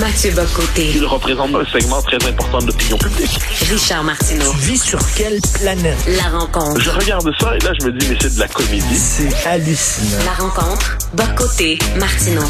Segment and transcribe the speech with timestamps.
[0.00, 0.92] Mathieu Bocoté.
[0.94, 3.36] Il représente un segment très important de l'opinion publique.
[3.68, 4.52] Richard Martineau.
[4.52, 5.98] Tu vis sur quelle planète?
[6.06, 6.80] La rencontre.
[6.80, 8.94] Je regarde ça et là, je me dis, mais c'est de la comédie.
[8.94, 10.24] C'est hallucinant.
[10.24, 10.98] La rencontre.
[11.14, 11.78] Bocoté.
[11.98, 12.46] Martineau.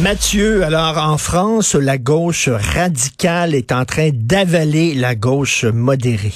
[0.00, 6.32] Mathieu, alors en France, la gauche radicale est en train d'avaler la gauche modérée.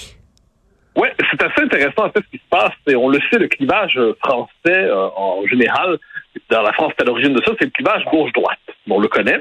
[0.97, 2.73] Oui, c'est assez intéressant en fait ce qui se passe.
[2.87, 5.99] Et on le sait, le clivage français euh, en général,
[6.51, 8.59] dans la France, à l'origine de ça, c'est le clivage gauche-droite.
[8.89, 9.41] On le connaît.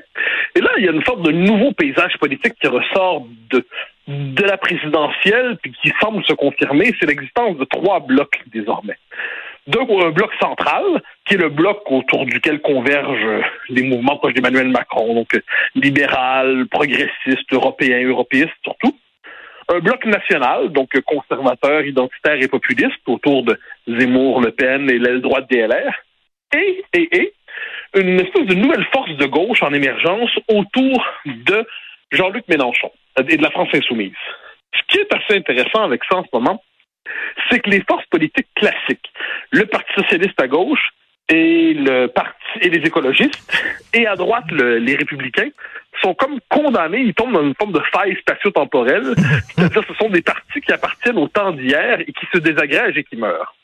[0.55, 3.65] Et là, il y a une sorte de nouveau paysage politique qui ressort de,
[4.07, 8.97] de la présidentielle, puis qui semble se confirmer, c'est l'existence de trois blocs désormais.
[9.67, 10.83] D'un un bloc central,
[11.25, 15.39] qui est le bloc autour duquel convergent les mouvements proches d'Emmanuel Macron, donc
[15.75, 18.97] libéral, progressiste, européen, européiste surtout
[19.69, 25.21] un bloc national, donc conservateur, identitaire et populiste, autour de Zemmour, Le Pen et l'aile
[25.21, 25.93] droite DLR,
[26.53, 27.33] et, et, et
[27.95, 31.65] une espèce de nouvelle force de gauche en émergence autour de
[32.11, 34.13] Jean-Luc Mélenchon et de la France insoumise.
[34.73, 36.63] Ce qui est assez intéressant avec ça en ce moment,
[37.49, 39.11] c'est que les forces politiques classiques,
[39.51, 40.89] le Parti socialiste à gauche
[41.29, 43.39] et le parti et les écologistes,
[43.93, 45.49] et à droite les républicains,
[46.01, 49.13] sont comme condamnés, ils tombent dans une forme de faille spatio-temporelle,
[49.55, 53.03] c'est-à-dire ce sont des partis qui appartiennent au temps d'hier et qui se désagrègent et
[53.03, 53.55] qui meurent.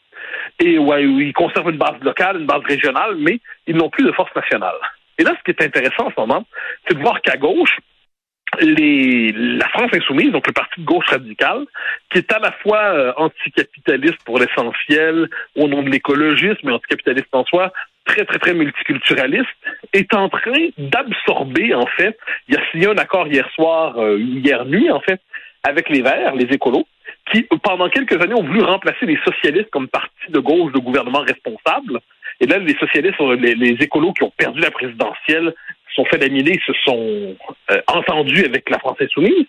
[0.59, 4.11] Et ouais, ils conservent une base locale, une base régionale, mais ils n'ont plus de
[4.11, 4.75] force nationale.
[5.17, 6.45] Et là, ce qui est intéressant en ce moment,
[6.88, 7.78] c'est de voir qu'à gauche,
[8.61, 11.66] les, la France insoumise, donc le parti de gauche radicale,
[12.11, 17.28] qui est à la fois euh, anticapitaliste pour l'essentiel, au nom de l'écologisme, mais anticapitaliste
[17.34, 17.72] en soi,
[18.06, 19.50] très, très, très multiculturaliste,
[19.94, 24.66] est en train d'absorber, en fait, il a signé un accord hier soir, euh, hier
[24.66, 25.22] nuit, en fait,
[25.63, 26.88] avec les Verts, les écolos,
[27.31, 31.22] qui, pendant quelques années, ont voulu remplacer les socialistes comme parti de gauche de gouvernement
[31.22, 31.99] responsable.
[32.39, 35.53] Et là, les socialistes, les, les écolos qui ont perdu la présidentielle,
[35.95, 37.35] sont fait d'annuler, se sont
[37.72, 39.45] euh, entendus avec la France insoumise.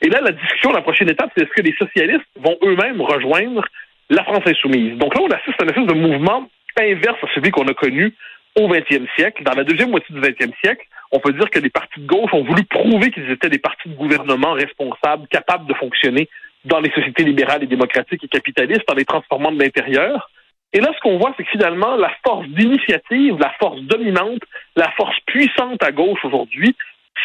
[0.00, 3.62] Et là, la discussion, la prochaine étape, c'est est-ce que les socialistes vont eux-mêmes rejoindre
[4.10, 4.98] la France insoumise.
[4.98, 8.14] Donc là, on assiste à une espèce de mouvement inverse à celui qu'on a connu
[8.58, 9.42] au 20e siècle.
[9.44, 12.32] Dans la deuxième moitié du 20e siècle, on peut dire que les partis de gauche
[12.32, 16.28] ont voulu prouver qu'ils étaient des partis de gouvernement responsables, capables de fonctionner
[16.64, 20.30] dans les sociétés libérales et démocratiques et capitalistes en les transformant de l'intérieur.
[20.72, 24.42] Et là, ce qu'on voit, c'est que finalement, la force d'initiative, la force dominante,
[24.76, 26.74] la force puissante à gauche aujourd'hui,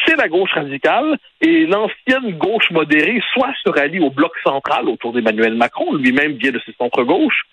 [0.05, 5.13] c'est la gauche radicale et l'ancienne gauche modérée soit se rallie au bloc central autour
[5.13, 7.43] d'Emmanuel Macron, lui-même vient de ses centres-gauche,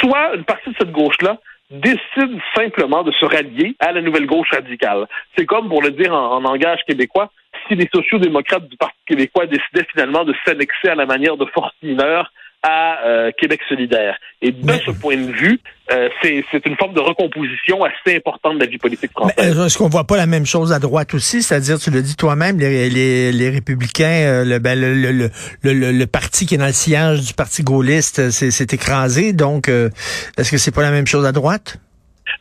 [0.00, 1.38] soit une partie de cette gauche-là
[1.70, 5.06] décide simplement de se rallier à la nouvelle gauche radicale.
[5.36, 7.30] C'est comme, pour le dire en, langage québécois,
[7.68, 11.72] si les sociaux-démocrates du Parti québécois décidaient finalement de s'annexer à la manière de force
[11.82, 12.30] mineure
[12.62, 14.16] à euh, Québec solidaire.
[14.42, 15.60] Et de ce point de vue,
[15.92, 19.58] euh, c'est une forme de recomposition assez importante de la vie politique française.
[19.58, 21.42] Est-ce qu'on voit pas la même chose à droite aussi?
[21.42, 25.30] C'est-à-dire, tu le dis toi-même, les, les, les, républicains, euh, ben, le, le, le,
[25.62, 29.32] le, le, parti qui est dans le sillage du parti gaulliste, c'est écrasé.
[29.32, 31.78] Donc, est-ce que c'est pas la même chose à droite?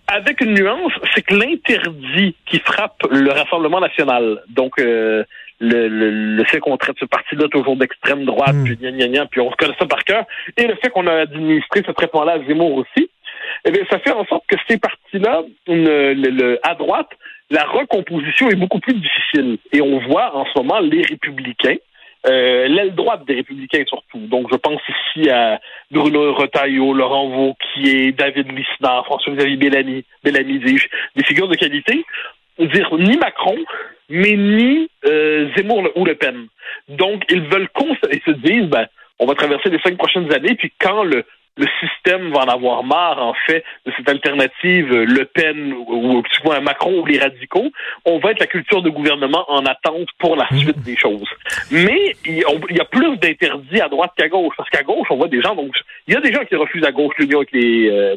[0.08, 5.26] Avec une nuance, c'est que l'interdit qui frappe le Rassemblement national, donc le,
[5.60, 8.64] le, le fait qu'on traite ce parti-là toujours d'extrême droite, mm.
[8.64, 10.26] puis gna, gna, gna, puis on reconnaît ça par cœur,
[10.58, 13.10] et le fait qu'on a administré ce traitement-là à Zemmour aussi,
[13.66, 17.10] eh bien, ça fait en sorte que ces partis-là, le, à droite,
[17.50, 19.58] la recomposition est beaucoup plus difficile.
[19.72, 21.78] Et on voit en ce moment les républicains,
[22.28, 24.20] euh, l'aile droite des républicains surtout.
[24.28, 25.60] Donc, je pense ici à
[25.92, 32.06] Bruno Retailleau, Laurent Vauquier, David Lisnard, François-Xavier Bellamy, Bellamy des figures de qualité
[32.60, 33.58] dire ni Macron,
[34.10, 36.48] mais ni euh, Zemmour ou Le Pen.
[36.90, 37.70] Donc, ils veulent
[38.12, 38.88] ils se disent, ben,
[39.20, 41.24] on va traverser les cinq prochaines années, puis quand le,
[41.58, 46.52] le système va en avoir marre, en fait, de cette alternative Le Pen ou, ou
[46.52, 47.72] un Macron ou les radicaux,
[48.06, 51.30] on va être la culture de gouvernement en attente pour la suite des choses.
[51.72, 55.28] Mais il, y a plus d'interdits à droite qu'à gauche, parce qu'à gauche, on voit
[55.28, 55.74] des gens, donc
[56.08, 58.16] il y a des gens qui refusent à gauche l'union avec les, euh,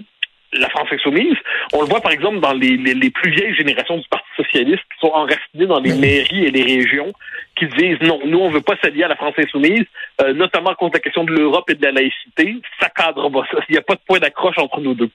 [0.54, 1.36] la France insoumise.
[1.72, 4.98] On le voit par exemple dans les, les, plus vieilles générations du Parti socialiste qui
[5.00, 7.12] sont enracinés dans les mairies et les régions
[7.58, 9.84] qui disent non, nous on veut pas s'allier à la France insoumise,
[10.22, 12.56] euh, notamment contre la question de l'Europe et de la laïcité.
[12.80, 13.58] Ça cadre pas ça.
[13.68, 15.10] Il n'y a pas de point d'accroche entre nous deux.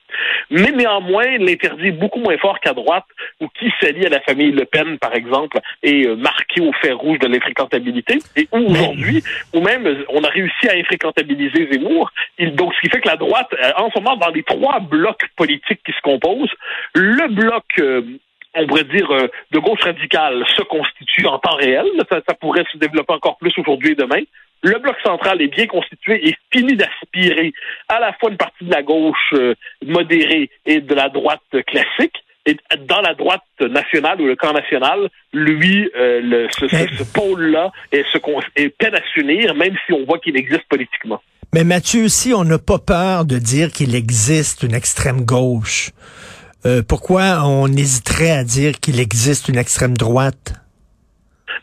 [0.49, 3.05] Mais néanmoins, l'interdit est beaucoup moins fort qu'à droite,
[3.39, 6.97] où qui s'allie à la famille Le Pen, par exemple, est euh, marqué au fer
[6.97, 8.19] rouge de l'infréquentabilité.
[8.35, 9.23] Et où aujourd'hui,
[9.53, 12.11] ou même on a réussi à infréquentabiliser Zemmour.
[12.37, 14.79] Il, donc, ce qui fait que la droite, euh, en ce moment, dans les trois
[14.79, 16.53] blocs politiques qui se composent,
[16.93, 17.63] le bloc
[18.55, 21.85] on pourrait dire, euh, de gauche radicale se constitue en temps réel.
[22.09, 24.21] Ça, pourrait se développer encore plus aujourd'hui et demain.
[24.61, 27.53] Le bloc central est bien constitué et finit d'aspirer
[27.89, 29.55] à la fois une partie de la gauche euh,
[29.85, 32.15] modérée et de la droite classique.
[32.45, 32.57] Et
[32.88, 37.71] dans la droite nationale ou le camp national, lui, euh, le, ce, ce, ce pôle-là
[37.91, 38.17] est, ce
[38.57, 41.21] est peine à s'unir, même si on voit qu'il existe politiquement.
[41.53, 45.91] Mais Mathieu, si on n'a pas peur de dire qu'il existe une extrême gauche,
[46.65, 50.54] euh, pourquoi on hésiterait à dire qu'il existe une extrême droite?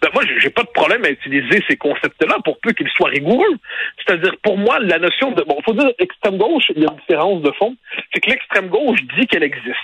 [0.02, 3.56] Ben moi, j'ai pas de problème à utiliser ces concepts-là pour peu qu'ils soient rigoureux.
[3.98, 5.42] C'est-à-dire, pour moi, la notion de...
[5.42, 7.74] Bon, faut dire extrême gauche, il y a une différence de fond.
[8.12, 9.76] C'est que l'extrême gauche dit qu'elle existe.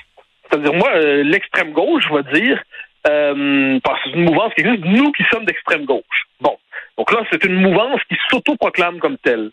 [0.48, 2.62] C'est-à-dire, moi, euh, l'extrême gauche, vais dire,
[3.08, 6.26] euh, parce que c'est une mouvance qui existe, nous qui sommes d'extrême gauche.
[6.40, 6.56] Bon.
[6.96, 9.50] Donc là, c'est une mouvance qui s'auto-proclame comme telle.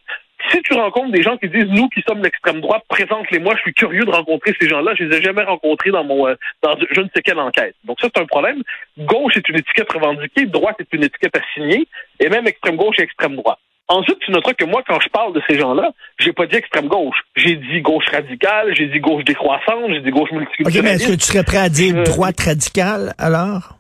[0.52, 3.74] Si tu rencontres des gens qui disent nous qui sommes l'extrême droite, présente-les-moi, je suis
[3.74, 7.02] curieux de rencontrer ces gens-là, je les ai jamais rencontrés dans mon euh, dans je
[7.02, 7.76] ne sais quelle enquête.
[7.86, 8.62] Donc ça c'est un problème.
[8.98, 11.88] Gauche est une étiquette revendiquée, droite est une étiquette assignée,
[12.20, 13.60] et même extrême gauche et extrême droite.
[13.90, 16.88] Ensuite, tu noteras que moi, quand je parle de ces gens-là, j'ai pas dit extrême
[16.88, 17.18] gauche.
[17.36, 20.80] J'ai dit gauche radicale, j'ai dit gauche décroissante, j'ai dit gauche multiculturelle.
[20.80, 23.78] OK, mais est-ce que tu serais prêt à dire droite radicale, alors?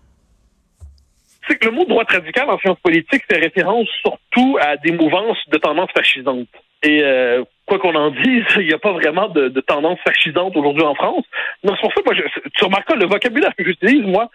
[1.48, 5.38] C'est que le mot droite radicale en sciences politiques fait référence surtout à des mouvances
[5.50, 6.48] de tendance fascisante.
[6.84, 10.56] Et euh, quoi qu'on en dise, il n'y a pas vraiment de, de tendance fascisante
[10.56, 11.26] aujourd'hui en France.
[11.64, 14.30] Non, c'est pour ça que moi, je, tu remarqueras, le vocabulaire que j'utilise, moi,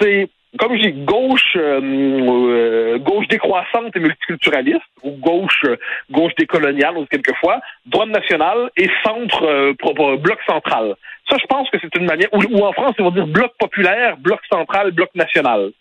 [0.00, 0.28] c'est
[0.58, 5.76] comme j'ai gauche euh, euh, gauche décroissante et multiculturaliste, ou gauche euh,
[6.10, 10.94] gauche décoloniale, ou quelquefois, droite nationale et centre euh, bloc central.
[11.28, 14.16] Ça, je pense que c'est une manière, ou en France, ils vont dire bloc populaire,
[14.18, 15.72] bloc central, bloc national.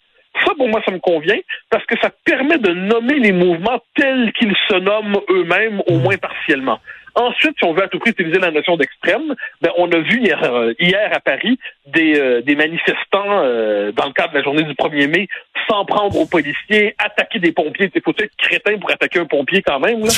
[0.46, 1.40] Ça, pour moi, ça me convient
[1.70, 6.18] parce que ça permet de nommer les mouvements tels qu'ils se nomment eux-mêmes, au moins
[6.18, 6.80] partiellement.
[7.16, 10.20] Ensuite, si on veut à tout prix utiliser la notion d'extrême, ben, on a vu
[10.20, 14.44] hier, euh, hier à Paris des, euh, des manifestants, euh, dans le cadre de la
[14.44, 15.28] journée du 1er mai,
[15.70, 17.92] s'en prendre aux policiers, attaquer des pompiers.
[17.94, 20.02] Il faut être crétin pour attaquer un pompier quand même.
[20.02, 20.10] Là?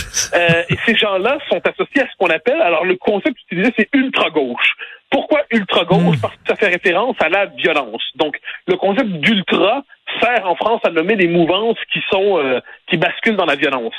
[0.70, 4.76] et ces gens-là sont associés à ce qu'on appelle, alors le concept utilisé, c'est ultra-gauche.
[5.10, 6.18] Pourquoi ultra-gauche?
[6.18, 6.22] Hmm.
[6.22, 8.04] Parce que ça fait référence à la violence.
[8.16, 9.84] Donc, le concept d'ultra
[10.22, 13.94] sert en France à nommer des mouvances qui sont qui basculent dans la violence.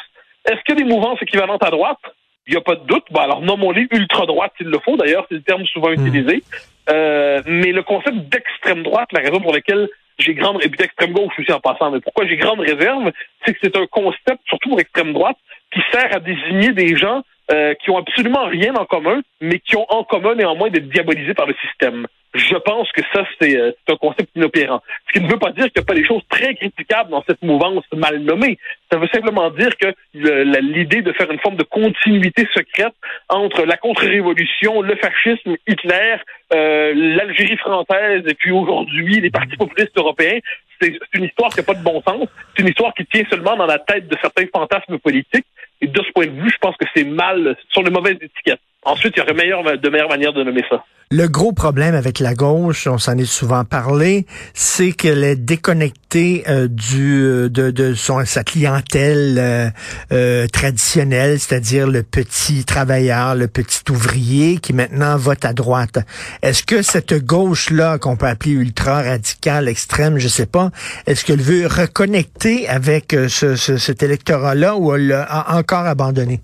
[0.46, 1.98] Est-ce qu'il y a des mouvances équivalentes à droite?
[2.46, 3.04] Il n'y a pas de doute.
[3.10, 4.96] Bon, alors nommons-les ultra-droite s'il le faut.
[4.96, 5.94] D'ailleurs, c'est le terme souvent hmm.
[5.94, 6.42] utilisé.
[6.88, 11.12] Euh, mais le concept d'extrême droite, la raison pour laquelle j'ai grande et puis d'extrême
[11.12, 13.10] gauche aussi en passant, mais pourquoi j'ai grande réserve,
[13.44, 15.36] c'est que c'est un concept, surtout pour extrême droite,
[15.72, 19.76] qui sert à désigner des gens euh, qui ont absolument rien en commun, mais qui
[19.76, 22.06] ont en commun néanmoins d'être diabolisés par le système.
[22.36, 24.82] Je pense que ça, c'est euh, un concept inopérant.
[25.06, 27.24] Ce qui ne veut pas dire qu'il n'y a pas des choses très critiquables dans
[27.26, 28.58] cette mouvance mal nommée.
[28.92, 32.94] Ça veut simplement dire que l'idée de faire une forme de continuité secrète
[33.28, 36.16] entre la contre-révolution, le fascisme, Hitler,
[36.52, 40.38] euh, l'Algérie française et puis aujourd'hui les partis populistes européens,
[40.80, 42.28] c'est une histoire qui n'a pas de bon sens.
[42.54, 45.46] C'est une histoire qui tient seulement dans la tête de certains fantasmes politiques.
[45.80, 48.60] Et de ce point de vue, je pense que c'est mal, sur les mauvaises étiquettes.
[48.86, 50.84] Ensuite, il y aurait meilleure, de meilleures manières de nommer ça.
[51.10, 56.42] Le gros problème avec la gauche, on s'en est souvent parlé, c'est qu'elle est déconnectée
[56.48, 59.70] euh, du euh, de, de son, sa clientèle euh,
[60.12, 65.98] euh, traditionnelle, c'est-à-dire le petit travailleur, le petit ouvrier qui maintenant vote à droite.
[66.42, 70.70] Est-ce que cette gauche-là, qu'on peut appeler ultra radicale, extrême, je sais pas,
[71.06, 76.40] est-ce qu'elle veut reconnecter avec ce, ce, cet électorat-là ou elle l'a encore abandonné?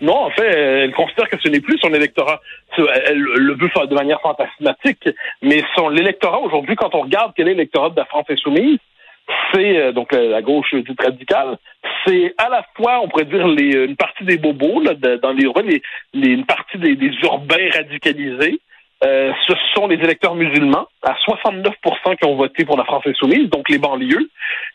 [0.00, 2.40] Non, en fait, elle considère que ce n'est plus son électorat.
[2.76, 5.08] Elle le veut de manière fantasmatique,
[5.42, 8.78] mais son l'électorat aujourd'hui, quand on regarde quel est l'électorat de la France insoumise,
[9.52, 11.58] c'est euh, donc la gauche dite radicale,
[12.04, 15.62] c'est à la fois, on pourrait dire, une partie des bobos là, dans les urbains,
[15.62, 15.82] les,
[16.28, 18.60] une partie des, urbains radicalisés.
[19.02, 23.48] Euh, ce sont les électeurs musulmans, à 69% qui ont voté pour la France insoumise,
[23.48, 24.28] donc les banlieues,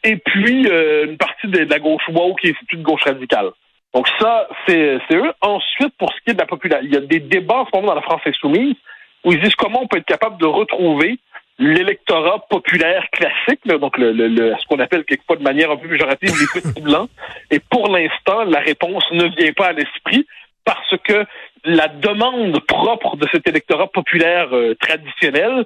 [0.03, 3.51] et puis euh, une partie de, la gauche woke qui est une gauche radicale.
[3.95, 5.31] Donc ça, c'est eux.
[5.39, 7.71] Ensuite, pour ce qui est de la population, il y a des débats en ce
[7.73, 8.75] moment dans la France insoumise
[9.23, 11.17] où ils disent comment on peut être capable de retrouver
[11.57, 16.29] l'électorat populaire classique, donc le, le, ce qu'on appelle quelquefois de manière un peu péjorative
[16.29, 17.09] les petits blancs.
[17.49, 20.27] Et pour l'instant, la réponse ne vient pas à l'esprit
[20.65, 21.25] parce que
[21.63, 25.63] la demande propre de cet électorat populaire euh, traditionnel,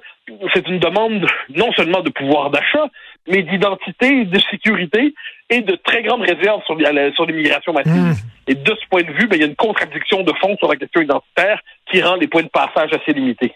[0.54, 2.86] c'est une demande non seulement de pouvoir d'achat,
[3.26, 5.14] mais d'identité, de sécurité
[5.50, 6.76] et de très grandes réserves sur,
[7.14, 7.92] sur l'immigration massive.
[7.92, 8.14] Mmh.
[8.46, 10.68] Et de ce point de vue, ben, il y a une contradiction de fond sur
[10.68, 13.52] la question identitaire qui rend les points de passage assez limités.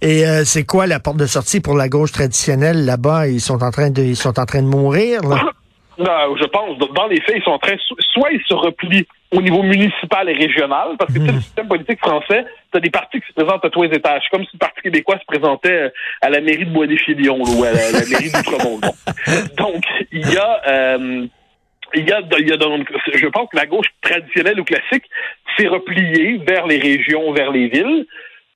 [0.00, 3.26] Et euh, c'est quoi la porte de sortie pour la gauche traditionnelle là-bas?
[3.28, 5.22] Ils sont en train de, ils sont en train de mourir.
[5.22, 5.42] Là?
[5.98, 6.78] Non, je pense.
[6.78, 7.74] Dans les faits, ils sont en train,
[8.12, 11.26] soit ils se replient au niveau municipal et régional, parce que mmh.
[11.26, 14.24] le système politique français, tu as des partis qui se présentent à tous les étages,
[14.30, 15.88] comme si le Parti québécois se présentait euh,
[16.20, 18.80] à la mairie de Bois-des-Filions ou à la, mairie d'Outremont.
[19.56, 20.60] Donc, il y a...
[20.68, 21.26] Euh,
[21.94, 25.04] il y a, il y a je pense que la gauche traditionnelle ou classique
[25.58, 28.06] s'est repliée vers les régions, vers les villes.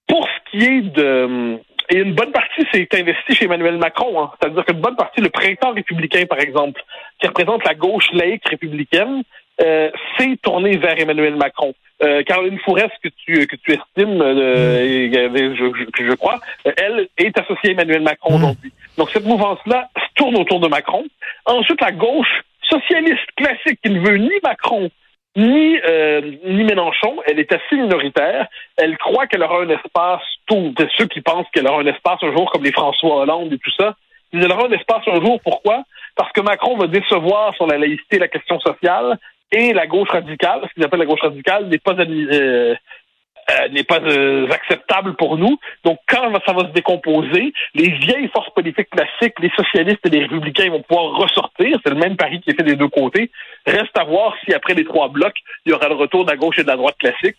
[0.09, 4.21] Pour ce qui est de et une bonne partie s'est investie chez Emmanuel Macron.
[4.21, 4.31] Hein.
[4.41, 6.83] C'est-à-dire qu'une bonne partie, le printemps républicain, par exemple,
[7.21, 9.23] qui représente la gauche laïque républicaine,
[9.61, 11.75] euh, s'est tourné vers Emmanuel Macron.
[12.03, 17.39] Euh, Caroline Fourest, que tu, que tu estimes, euh, et, je, je, crois, elle est
[17.39, 18.37] associée à Emmanuel Macron Mm.
[18.37, 18.73] aujourd'hui.
[18.99, 21.05] Donc cette mouvance-là se tourne autour de Macron.
[21.47, 24.91] Ensuite, la gauche socialiste classique qui ne veut ni Macron
[25.37, 28.49] ni euh, ni Mélenchon, elle est assez minoritaire.
[28.77, 32.33] Elle croit qu'elle aura un espace, tous ceux qui pensent qu'elle aura un espace un
[32.33, 33.95] jour comme les François Hollande et tout ça,
[34.43, 35.41] elle aura un espace un jour.
[35.43, 35.85] Pourquoi?
[36.17, 39.19] Parce que Macron va décevoir sur la laïcité et la question sociale
[39.53, 42.75] et la gauche radicale, ce qu'ils appellent la gauche radicale, n'est pas euh,
[43.51, 45.57] euh, pas euh, acceptable pour nous.
[45.85, 50.21] Donc, quand ça va se décomposer, les vieilles forces politiques classiques, les socialistes et les
[50.23, 51.79] républicains vont pouvoir ressortir.
[51.85, 53.31] C'est le même pari qui est fait des deux côtés.
[53.65, 56.37] Reste à voir si après les trois blocs, il y aura le retour de la
[56.37, 57.37] gauche et de la droite classique.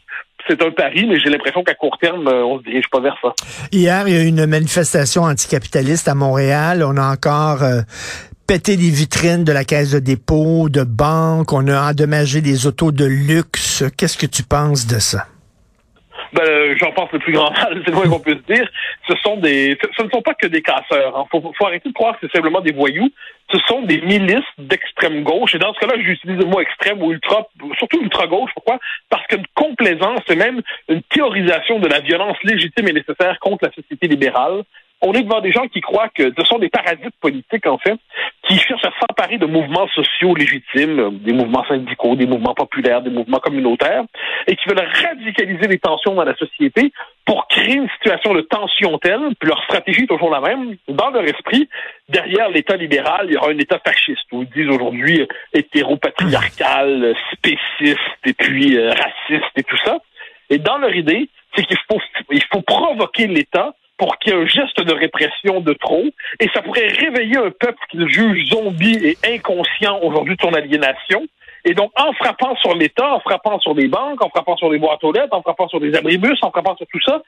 [0.47, 3.15] C'est un pari, mais j'ai l'impression qu'à court terme, euh, on se dirige pas vers
[3.21, 3.33] ça.
[3.71, 6.83] Hier, il y a eu une manifestation anticapitaliste à Montréal.
[6.83, 7.81] On a encore euh,
[8.45, 11.51] pété les vitrines de la caisse de dépôt, de banque.
[11.53, 13.83] On a endommagé les autos de luxe.
[13.97, 15.27] Qu'est-ce que tu penses de ça?
[16.37, 18.69] Ben, euh, j'en pense le plus grand mal, c'est le moins qu'on peut se dire.
[19.09, 21.13] Ce sont des, ce ne sont pas que des casseurs.
[21.15, 21.25] Il hein.
[21.31, 23.09] faut, faut, arrêter de croire que c'est simplement des voyous.
[23.51, 25.55] Ce sont des milices d'extrême gauche.
[25.55, 28.51] Et dans ce cas-là, j'utilise le mot extrême ou ultra, surtout ultra gauche.
[28.53, 28.77] Pourquoi?
[29.09, 33.71] Parce qu'une complaisance, c'est même une théorisation de la violence légitime et nécessaire contre la
[33.71, 34.63] société libérale.
[35.01, 37.99] On est devant des gens qui croient que ce sont des parasites politiques, en fait,
[38.47, 43.11] qui cherchent à s'emparer de mouvements sociaux légitimes, des mouvements syndicaux, des mouvements populaires, des
[43.11, 44.03] mouvements communautaires,
[44.47, 46.91] et qui veulent radicaliser les tensions dans la société
[47.25, 50.77] pour créer une situation de tension telle, puis leur stratégie est toujours la même.
[50.87, 51.69] Dans leur esprit,
[52.09, 57.99] derrière l'État libéral, il y aura un État fasciste, où ils disent aujourd'hui hétéropatriarcal, spéciste,
[58.25, 59.99] et puis euh, raciste et tout ça.
[60.49, 61.99] Et dans leur idée, c'est qu'il faut,
[62.31, 66.05] il faut provoquer l'État pour qu'il y ait un geste de répression de trop,
[66.39, 71.25] et ça pourrait réveiller un peuple qu'il juge zombie et inconscient aujourd'hui de son aliénation.
[71.65, 74.77] Et donc, en frappant sur l'État, en frappant sur les banques, en frappant sur les
[74.77, 77.21] boîtes aux lettres, en frappant sur les abribus, en frappant sur tout ça,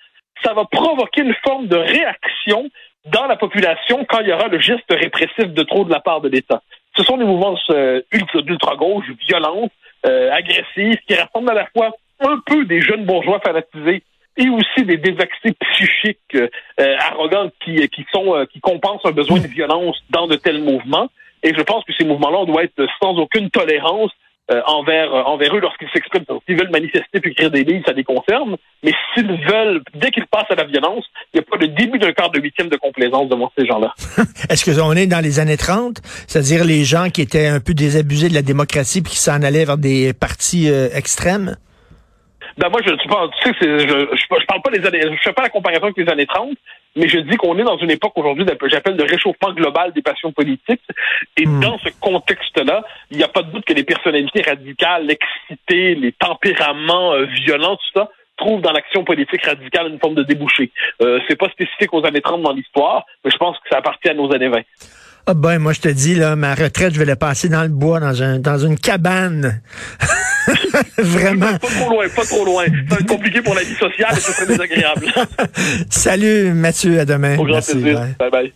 [0.43, 2.69] ça va provoquer une forme de réaction
[3.05, 6.21] dans la population quand il y aura le geste répressif de trop de la part
[6.21, 6.61] de l'État.
[6.95, 8.01] Ce sont des mouvements euh,
[8.43, 9.71] d'ultra-gauche, violentes,
[10.05, 14.03] euh, agressifs, qui rassemblent à la fois un peu des jeunes bourgeois fanatisés
[14.37, 19.39] et aussi des désaxés psychiques euh, arrogants qui, qui sont euh, qui compensent un besoin
[19.39, 21.09] de violence dans de tels mouvements.
[21.43, 24.11] Et je pense que ces mouvements-là doivent être sans aucune tolérance
[24.51, 26.25] euh, envers envers eux lorsqu'ils s'expriment.
[26.47, 28.55] S'ils veulent manifester puis écrire des livres, ça les concerne.
[28.83, 31.99] Mais s'ils veulent, dès qu'ils passent à la violence, il n'y a pas le début
[31.99, 33.93] d'un quart de huitième de complaisance devant ces gens-là.
[34.49, 37.73] Est-ce que on est dans les années 30, c'est-à-dire les gens qui étaient un peu
[37.73, 41.55] désabusés de la démocratie puis qui s'en allaient vers des partis euh, extrêmes?
[42.59, 45.43] Ben moi, je, tu sais, je, je, je, parle pas des années, je fais pas
[45.43, 46.49] la comparaison avec les années 30,
[46.97, 50.33] mais je dis qu'on est dans une époque aujourd'hui, j'appelle de réchauffement global des passions
[50.33, 50.81] politiques.
[51.37, 51.59] Et mmh.
[51.61, 56.11] dans ce contexte-là, il n'y a pas de doute que les personnalités radicales, excitées, les
[56.11, 60.71] tempéraments euh, violents, tout ça, trouvent dans l'action politique radicale une forme de débouché.
[61.01, 64.09] Euh, c'est pas spécifique aux années 30 dans l'histoire, mais je pense que ça appartient
[64.09, 64.61] à nos années 20.
[65.31, 67.69] Ah ben, moi je te dis, là, ma retraite, je vais la passer dans le
[67.69, 69.61] bois, dans, un, dans une cabane.
[70.97, 71.55] Vraiment.
[71.59, 72.65] Pas trop loin, pas trop loin.
[72.65, 75.05] Ça va être compliqué pour la vie sociale et ce serait désagréable.
[75.91, 77.37] Salut Mathieu, à demain.
[77.37, 78.07] Au grand plaisir.
[78.17, 78.31] Bye.
[78.31, 78.53] bye.